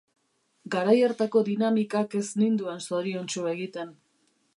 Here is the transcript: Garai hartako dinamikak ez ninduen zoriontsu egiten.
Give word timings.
Garai 0.75 0.95
hartako 1.07 1.43
dinamikak 1.49 2.15
ez 2.21 2.25
ninduen 2.45 2.81
zoriontsu 2.87 3.45
egiten. 3.53 3.93